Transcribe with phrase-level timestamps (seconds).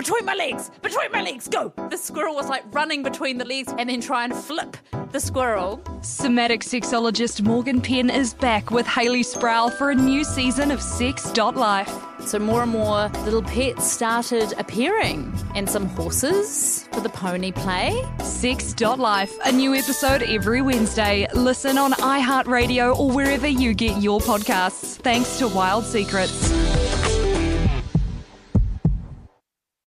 [0.00, 1.70] between my legs, between my legs, go.
[1.90, 4.78] The squirrel was like running between the legs and then try and flip
[5.12, 5.82] the squirrel.
[6.00, 11.94] Somatic sexologist Morgan Penn is back with Hayley Sproull for a new season of Sex.life.
[12.20, 18.02] So more and more little pets started appearing, and some horses for the pony play.
[18.22, 21.26] Sex.life, a new episode every Wednesday.
[21.34, 24.96] Listen on iHeartRadio or wherever you get your podcasts.
[24.96, 26.69] Thanks to Wild Secrets.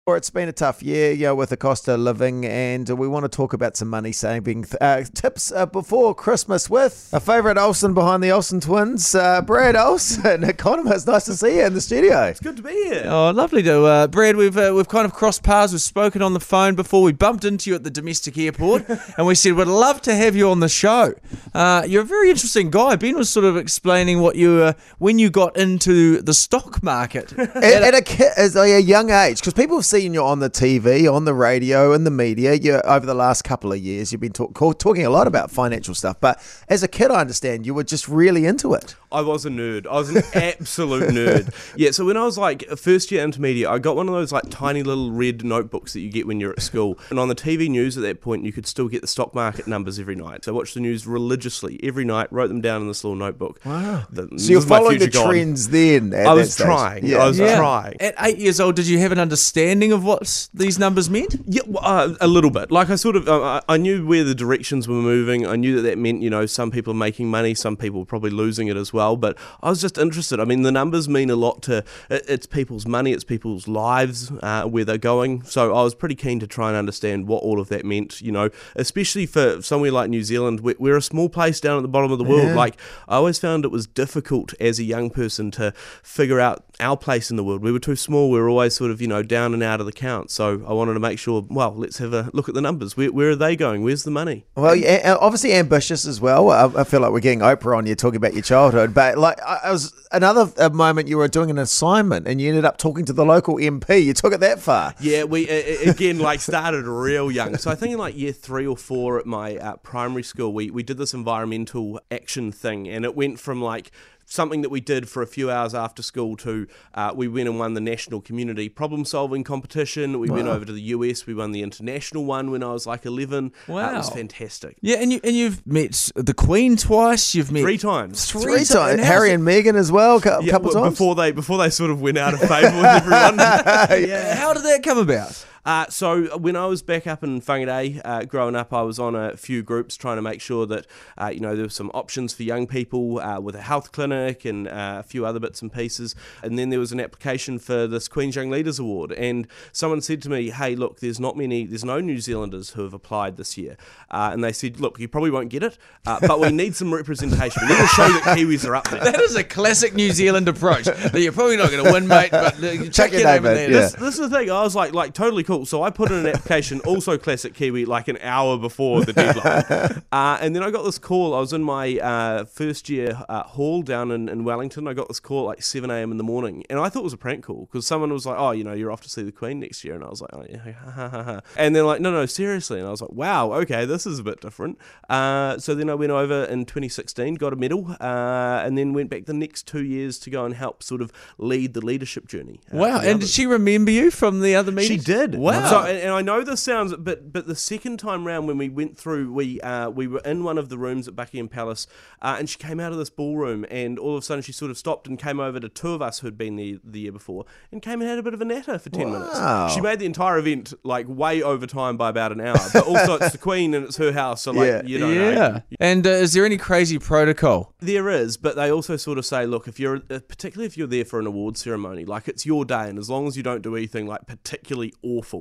[0.04, 3.06] Or it's been a tough year, you know, with the cost of living, and we
[3.06, 7.56] want to talk about some money saving uh, tips uh, before Christmas with a favourite
[7.56, 11.06] Olsen behind the Olsen twins, uh, Brad Olsen, economist.
[11.06, 12.24] Nice to see you in the studio.
[12.24, 13.04] It's good to be here.
[13.06, 14.34] Oh, lovely to uh, Brad.
[14.34, 15.70] We've uh, we've kind of crossed paths.
[15.72, 17.04] We've spoken on the phone before.
[17.04, 20.34] We bumped into you at the domestic airport, and we said we'd love to have
[20.34, 21.14] you on the show.
[21.54, 22.96] Uh, you're a very interesting guy.
[22.96, 27.32] Ben was sort of explaining what you uh, when you got into the stock market.
[27.38, 30.48] At, at a, ki- as a young age, because people have seen you on the
[30.48, 32.54] TV, on the radio, in the media.
[32.54, 35.94] You over the last couple of years, you've been talk, talking a lot about financial
[35.94, 36.18] stuff.
[36.18, 38.96] But as a kid, I understand you were just really into it.
[39.12, 39.86] I was a nerd.
[39.86, 41.52] I was an absolute nerd.
[41.76, 44.44] Yeah, so when I was like first year intermediate, I got one of those like
[44.50, 46.98] tiny little red notebooks that you get when you're at school.
[47.10, 49.66] And on the TV news at that point, you could still get the stock market
[49.66, 50.44] numbers every night.
[50.44, 53.60] So I watched the news religiously every night, wrote them down in this little notebook.
[53.64, 54.04] Wow.
[54.14, 56.12] So you're following the trends then.
[56.14, 56.64] At I was stage.
[56.66, 57.06] trying.
[57.06, 57.18] Yeah.
[57.18, 57.56] I was Yeah.
[57.56, 57.96] trying.
[58.00, 61.36] At eight years old, did you have an understanding of what these numbers meant?
[61.46, 62.70] Yeah, well, uh, a little bit.
[62.70, 65.46] Like I sort of, uh, I I knew where the directions were moving.
[65.46, 68.04] I knew that that meant, you know, some people are making money, some people are
[68.04, 69.01] probably losing it as well.
[69.16, 70.40] But I was just interested.
[70.40, 74.30] I mean, the numbers mean a lot to it, it's people's money, it's people's lives,
[74.42, 75.42] uh, where they're going.
[75.42, 78.20] So I was pretty keen to try and understand what all of that meant.
[78.20, 81.82] You know, especially for somewhere like New Zealand, we're, we're a small place down at
[81.82, 82.56] the bottom of the world.
[82.56, 82.76] Like
[83.08, 87.30] I always found it was difficult as a young person to figure out our place
[87.30, 87.62] in the world.
[87.62, 88.30] We were too small.
[88.30, 90.30] We were always sort of, you know, down and out of the count.
[90.30, 92.96] So I wanted to make sure, well, let's have a look at the numbers.
[92.96, 93.82] Where, where are they going?
[93.82, 94.46] Where's the money?
[94.56, 96.50] Well, yeah, obviously ambitious as well.
[96.50, 99.40] I, I feel like we're getting Oprah on you talking about your childhood, but like
[99.42, 103.04] I, was another uh, moment you were doing an assignment and you ended up talking
[103.06, 104.04] to the local MP.
[104.04, 104.94] You took it that far.
[105.00, 107.56] Yeah, we uh, again like started real young.
[107.56, 110.70] So I think in like year three or four at my uh, primary school, we
[110.70, 113.90] we did this environmental action thing, and it went from like
[114.32, 117.58] something that we did for a few hours after school to uh, we went and
[117.58, 120.18] won the national community problem solving competition.
[120.18, 121.26] We went over to the US.
[121.26, 123.52] We won the international one when I was like eleven.
[123.68, 124.76] Uh, it was fantastic.
[124.80, 127.34] Yeah, and you and you've met the Queen twice.
[127.34, 128.24] You've met Three times.
[128.30, 129.00] Three ti- times.
[129.00, 130.90] how's Harry and Meghan as well, a couple Yeah, w- times.
[130.94, 133.36] before they before they sort of went out of favour with everyone.
[134.08, 135.44] Yeah, How did that come about?
[135.64, 139.14] Uh, so when I was back up in Whangarei, uh, growing up, I was on
[139.14, 140.86] a few groups trying to make sure that
[141.16, 144.44] uh, you know there were some options for young people uh, with a health clinic
[144.44, 146.14] and uh, a few other bits and pieces.
[146.42, 150.20] And then there was an application for this Queen's Young Leaders Award, and someone said
[150.22, 153.56] to me, "Hey, look, there's not many, there's no New Zealanders who have applied this
[153.56, 153.76] year."
[154.10, 156.92] Uh, and they said, "Look, you probably won't get it, uh, but we need some
[156.92, 157.62] representation.
[157.62, 160.48] We need to show that Kiwis are up there." That is a classic New Zealand
[160.48, 160.84] approach.
[160.86, 163.52] That you're probably not going to win, mate, but check, chuck your your name name
[163.52, 163.70] in in, there.
[163.70, 163.80] yeah.
[163.80, 164.50] This- this is the thing.
[164.50, 165.51] I was like, like totally cool.
[165.64, 170.02] So I put in an application, also classic Kiwi, like an hour before the deadline.
[170.12, 171.34] uh, and then I got this call.
[171.34, 174.88] I was in my uh, first year uh, hall down in, in Wellington.
[174.88, 176.10] I got this call at like 7 a.m.
[176.10, 178.38] in the morning, and I thought it was a prank call because someone was like,
[178.38, 180.30] "Oh, you know, you're off to see the Queen next year," and I was like,
[180.32, 181.40] "Oh yeah," ha, ha, ha, ha.
[181.56, 184.22] and they're like, "No, no, seriously," and I was like, "Wow, okay, this is a
[184.22, 188.76] bit different." Uh, so then I went over in 2016, got a medal, uh, and
[188.78, 191.84] then went back the next two years to go and help sort of lead the
[191.84, 192.60] leadership journey.
[192.72, 194.98] uh, Wow, and did she remember you from the other meeting?
[194.98, 195.34] She did.
[195.42, 195.68] Wow.
[195.70, 198.68] So, and, and I know this sounds, but but the second time round when we
[198.68, 201.86] went through, we uh, we were in one of the rooms at Buckingham Palace,
[202.20, 204.70] uh, and she came out of this ballroom, and all of a sudden she sort
[204.70, 207.44] of stopped and came over to two of us who'd been there the year before,
[207.72, 209.18] and came and had a bit of a natter for ten Wow.
[209.18, 209.74] minutes.
[209.74, 213.14] She made the entire event like way over time by about an hour, but also
[213.14, 214.82] it's the Queen and it's her house, so like Yeah.
[214.84, 215.30] you don't know.
[215.32, 215.60] yeah.
[215.80, 217.74] And uh, is there any crazy protocol?
[217.80, 220.86] There is, but they also sort of say, look, if you're, uh, particularly if you're
[220.86, 223.62] there for an award ceremony, like it's your day, and as long as you don't
[223.62, 225.31] do anything like particularly awful,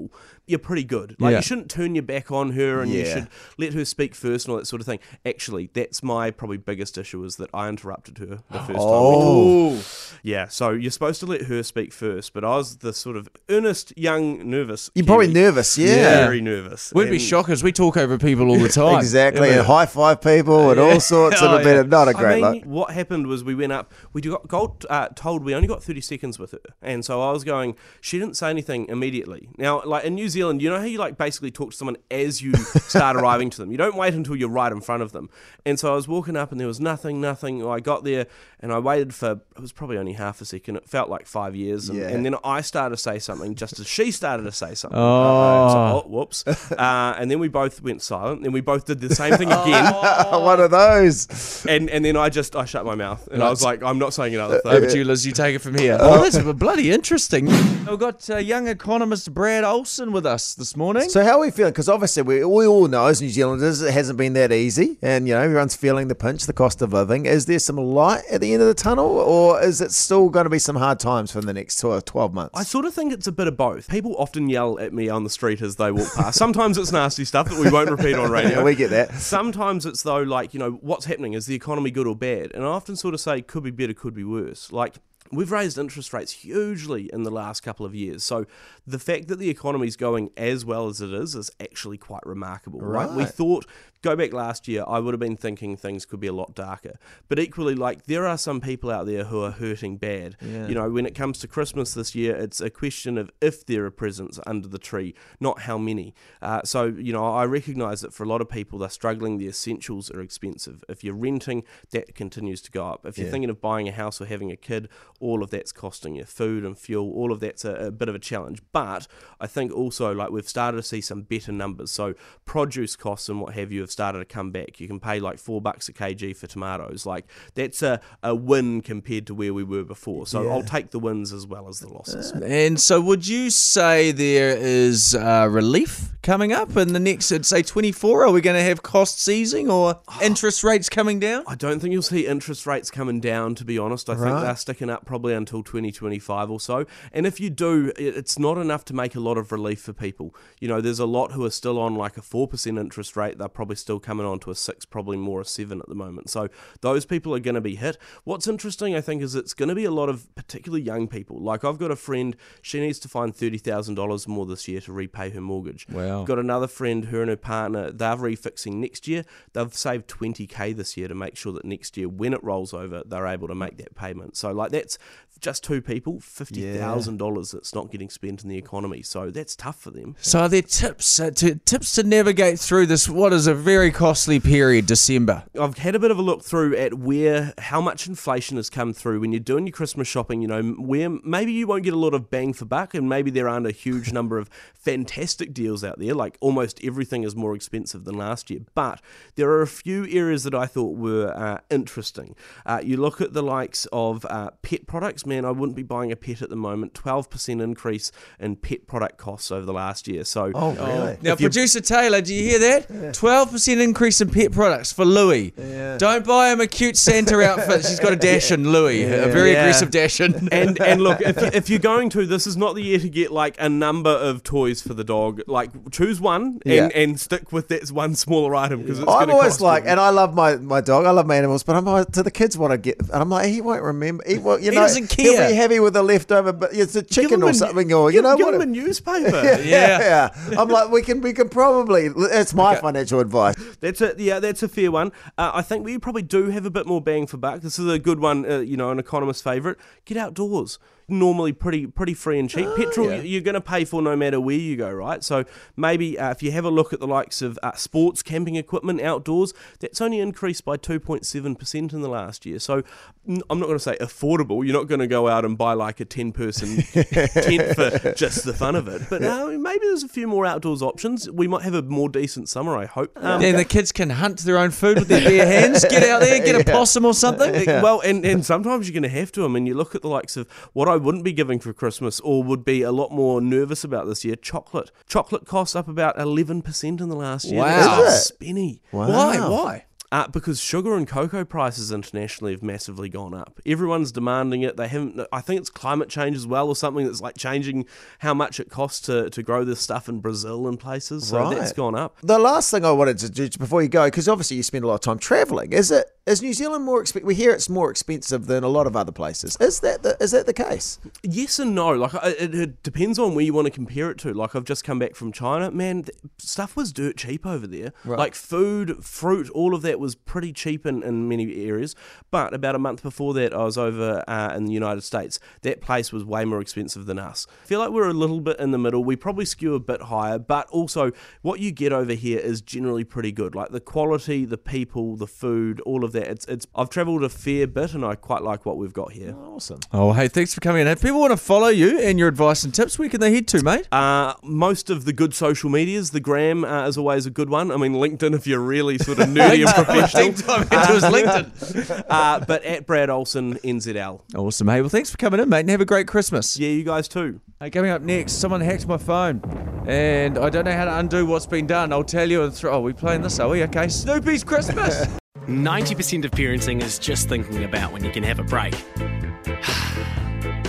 [0.47, 1.15] you're pretty good.
[1.19, 1.37] Like Yeah.
[1.37, 3.27] you shouldn't turn your back on her, and you should
[3.57, 4.99] let her speak first and all that sort of thing.
[5.25, 8.77] Actually, that's my probably biggest issue is that I interrupted her the first time.
[8.79, 9.69] Oh.
[9.71, 10.00] We talked.
[10.23, 10.47] Yeah.
[10.47, 13.91] So you're supposed to let her speak first, but I was the sort of earnest,
[13.97, 14.91] young, nervous.
[14.93, 15.39] You're probably Kiwi.
[15.41, 16.25] nervous, yeah.
[16.25, 16.93] Very nervous.
[16.93, 17.63] We'd be And- shockers.
[17.63, 18.99] We talk over people all the time.
[18.99, 19.57] Exactly, Yeah.
[19.59, 21.37] and high five people and all sorts.
[21.41, 21.97] Oh, It'd have been yeah.
[21.97, 22.65] not a I great mean, look.
[22.65, 23.91] what happened was we went up.
[24.13, 27.31] We got, got uh, told we only got thirty seconds with her, and so I
[27.31, 27.75] was going.
[27.99, 29.49] She didn't say anything immediately.
[29.57, 31.95] Now now, like in New Zealand, you know how you like basically talk to someone
[32.11, 33.71] as you start arriving to them.
[33.71, 35.29] You don't wait until you're right in front of them.
[35.65, 37.65] And so I was walking up, and there was nothing, nothing.
[37.65, 38.27] I got there,
[38.59, 40.75] and I waited for it was probably only half a second.
[40.77, 42.09] It felt like five years, and, Yeah.
[42.09, 44.97] and then I started to say something just as she started to say something.
[44.99, 45.69] Oh.
[45.69, 46.43] So, oh, whoops!
[46.81, 48.43] Uh, and then we both went silent.
[48.43, 49.93] Then we both did the same thing again.
[50.31, 51.65] One of those.
[51.67, 54.13] And and then I just I shut my mouth and I was like, I'm not
[54.13, 54.71] saying another thing.
[54.75, 55.25] Over to you, Liz.
[55.25, 55.97] You take it from here.
[55.99, 57.47] Oh, that's bloody interesting.
[57.87, 61.09] We've got uh, young economist Brad Olsen with us this morning.
[61.09, 61.73] So how are we feeling?
[61.73, 65.27] Because obviously we, we all know as New Zealanders it hasn't been that easy, and
[65.27, 67.25] you know everyone's feeling the pinch, the cost of living.
[67.25, 70.43] Is there some light at the end of the tunnel, or is it still going
[70.43, 72.51] to be some hard times for the next 12, 12 months?
[72.53, 73.89] I sort of think it's a bit of both.
[73.89, 76.37] People often yell at me on the street as they walk past.
[76.37, 78.59] Sometimes it's nasty stuff that we won't repeat on radio.
[78.59, 79.11] yeah, we get that.
[79.15, 81.33] Sometimes it's though like, you know, what's happening?
[81.33, 82.51] Is the economy good or bad?
[82.53, 84.71] And I often sort of say could be better, could be worse.
[84.71, 84.97] Like
[85.31, 88.23] We've raised interest rates hugely in the last couple of years.
[88.23, 88.45] So
[88.85, 92.25] the fact that the economy is going as well as it is is actually quite
[92.25, 93.09] remarkable, right?
[93.09, 93.65] We thought
[94.01, 96.97] go back last year, I would have been thinking things could be a lot darker.
[97.27, 100.37] But equally, like there are some people out there who are hurting bad.
[100.41, 103.85] You know, when it comes to Christmas this year, it's a question of if there
[103.85, 106.13] are presents under the tree, not how many.
[106.41, 109.37] Uh, so you know, I recognise that for a lot of people, they're struggling.
[109.37, 110.83] The essentials are expensive.
[110.89, 113.05] If you're renting, that continues to go up.
[113.05, 113.31] If you're Yeah.
[113.31, 114.89] thinking of buying a house or having a kid,
[115.19, 117.11] all of that's costing you food and fuel.
[117.13, 118.61] All of that's a, a bit of a challenge.
[118.71, 119.07] But
[119.39, 121.91] I think also like we've started to see some better numbers.
[121.91, 122.15] So
[122.45, 124.79] produce costs and what have you have started to come back.
[124.79, 127.05] You can pay like four bucks a kg for tomatoes.
[127.05, 130.27] Like that's a, a win compared to where we were before.
[130.27, 132.31] So I'll take the wins as well as the losses.
[132.31, 137.63] And so, would you say there is uh, relief coming up in the next, say,
[137.63, 138.25] 24?
[138.25, 140.19] Are we going to have costs easing or oh.
[140.21, 141.43] interest rates coming down?
[141.47, 144.09] I don't think you'll see interest rates coming down, to be honest.
[144.09, 146.85] I think they're sticking up probably until 2025 or so.
[147.11, 150.35] And if you do, it's not enough to make a lot of relief for people.
[150.59, 153.37] You know, there's a lot who are still on like a 4% interest rate.
[153.37, 156.29] They're probably still coming on to a 6, probably more a 7 at the moment.
[156.29, 156.49] So
[156.81, 157.97] those people are going to be hit.
[158.23, 161.41] What's interesting, I think, is it's going to be a lot of particularly young people.
[161.41, 165.31] Like I've got a friend, she needs to find $30,000 more this year to repay
[165.31, 165.87] her mortgage.
[165.89, 166.10] Wow.
[166.25, 169.25] Got another friend, her and her partner, they're refixing next year.
[169.53, 173.03] They've saved 20k this year to make sure that next year, when it rolls over,
[173.05, 174.37] they're able to make that payment.
[174.37, 174.97] So, like, that's
[175.39, 179.01] just two people, $50,000 that's not getting spent in the economy.
[179.01, 180.15] So, that's tough for them.
[180.21, 183.09] So, are there tips uh, to tips to navigate through this?
[183.09, 185.43] What is a very costly period, December?
[185.59, 188.93] I've had a bit of a look through at where how much inflation has come
[188.93, 190.41] through when you're doing your Christmas shopping.
[190.41, 193.31] You know, where maybe you won't get a lot of bang for buck, and maybe
[193.31, 196.00] there aren't a huge number of fantastic deals out there.
[196.01, 198.99] Like almost everything is more expensive than last year, but
[199.35, 202.35] there are a few areas that I thought were uh, interesting.
[202.65, 205.25] Uh, you look at the likes of uh, pet products.
[205.25, 206.93] Man, I wouldn't be buying a pet at the moment.
[206.93, 210.23] Twelve percent increase in pet product costs over the last year.
[210.23, 211.17] So, Oh, really?
[211.21, 213.13] Now, producer Taylor, do you hear that?
[213.13, 215.53] Twelve percent increase in pet products for Louis.
[215.57, 215.97] Yeah.
[215.97, 217.85] Don't buy him a cute Santa outfit.
[217.85, 219.61] She's got a dachshund Louis, a very Yeah.
[219.63, 220.49] aggressive dachshund.
[220.51, 223.31] and and look, if, if you're going to, this is not the year to get
[223.31, 225.41] like a number of toys for the dog.
[225.47, 226.89] Like choose one and, Yeah.
[226.93, 229.89] and stick with that one smaller item because I'm always cost like, you.
[229.89, 231.05] and I love my, my dog.
[231.05, 232.99] I love my animals, but I'm like, do the kids want to get?
[232.99, 234.23] And I'm like, he won't remember.
[234.27, 237.01] He won't, you He know, doesn't He'll be heavy with a leftover, but it's a
[237.01, 238.55] chicken him or a- something, or you give- know give what?
[238.55, 239.29] him a newspaper.
[239.61, 240.29] Yeah.
[240.41, 240.59] yeah.
[240.59, 242.09] I'm like, we can we can probably.
[242.09, 243.55] That's my financial advice.
[243.79, 245.11] That's a yeah, that's a fair one.
[245.37, 247.61] Uh, I think we probably do have a bit more bang for buck.
[247.61, 249.77] This is a good one, uh, you know, an economist favourite.
[250.05, 250.79] Get outdoors.
[251.11, 252.67] Normally pretty pretty free and cheap.
[252.75, 253.17] Petrol yeah.
[253.17, 255.23] you- you're going to pay for no matter where you go, right?
[255.23, 255.43] So
[255.75, 259.01] maybe uh, if you have a look at the likes of uh, sports camping equipment
[259.01, 262.59] outdoors, that's only increased by 2.7 percent in the last year.
[262.59, 262.83] So
[263.27, 264.65] I'm not going to say affordable.
[264.65, 268.45] You're not going to go out and buy like a 10 person tent for just
[268.45, 269.03] the fun of it.
[269.09, 271.29] But uh, maybe there's a few more outdoors options.
[271.29, 272.75] We might have a more decent summer.
[272.77, 273.11] I hope.
[273.23, 275.83] Um, Then the kids can hunt their own food with their bare hands.
[275.85, 277.53] Get out there, get a possum or something.
[277.53, 279.45] It- Well, and, and sometimes you're going to have to.
[279.45, 282.19] I mean, you look at the likes of what I wouldn't be giving for Christmas
[282.21, 284.91] or would be a lot more nervous about this year chocolate.
[285.07, 287.59] Chocolate costs up about 11% in the last year.
[287.61, 288.01] Wow.
[288.01, 288.39] That's Is it?
[288.39, 288.79] Spenny.
[288.91, 289.07] Why?
[289.39, 289.85] Why?
[290.11, 293.61] Uh, because sugar and cocoa prices internationally have massively gone up.
[293.65, 294.75] Everyone's demanding it.
[294.75, 295.25] They haven't.
[295.31, 297.85] I think it's climate change as well, or something that's like changing
[298.19, 301.27] how much it costs to, to grow this stuff in Brazil and places.
[301.29, 301.75] So that's Right.
[301.75, 302.17] gone up.
[302.21, 304.87] The last thing I wanted to do before you go, because obviously you spend a
[304.87, 306.07] lot of time traveling, is it?
[306.27, 307.25] Is New Zealand more expensive?
[307.25, 309.57] We hear it's more expensive than a lot of other places.
[309.59, 310.99] Is that the, is that the case?
[311.23, 311.89] Yes and no.
[311.93, 314.31] Like it, it depends on where you want to compare it to.
[314.33, 315.71] Like I've just come back from China.
[315.71, 316.05] Man,
[316.37, 317.91] stuff was dirt cheap over there.
[318.05, 321.95] Like food, fruit, all of that was pretty cheap in, in many areas.
[322.29, 325.39] But about a month before that, I was over uh, in the United States.
[325.61, 327.47] That place was way more expensive than us.
[327.63, 329.03] I feel like we're a little bit in the middle.
[329.03, 333.03] We probably skew a bit higher, but also what you get over here is generally
[333.03, 333.55] pretty good.
[333.55, 336.27] Like the quality, the people, the food, all of that.
[336.27, 336.67] It's it's.
[336.75, 339.35] I've travelled a fair bit, and I quite like what we've got here.
[339.35, 339.79] Awesome.
[339.91, 340.87] Oh, hey, thanks for coming in.
[340.87, 343.47] If people want to follow you and your advice and tips, where can they head
[343.49, 343.87] to, mate?
[343.91, 347.71] Uh, most of the good social medias, the gram uh, is always a good one.
[347.71, 350.59] I mean, LinkedIn if you're really sort of nerdy and professional.
[350.59, 352.05] Deep into his LinkedIn.
[352.09, 354.21] Uh, but at Brad Olsen NZL.
[354.35, 354.67] Awesome.
[354.67, 356.57] Hey, well, thanks for coming in, mate, and have a great Christmas.
[356.57, 357.39] Yeah, you guys too.
[357.59, 359.41] Hey, coming up next, someone hacked my phone,
[359.87, 361.93] and I don't know how to undo what's been done.
[361.93, 362.43] I'll tell you.
[362.43, 363.63] and throw- Oh, we playing this, are we?
[363.63, 365.05] Okay, Snoopy's Christmas.
[365.47, 368.75] 90% of parenting is just thinking about when you can have a break.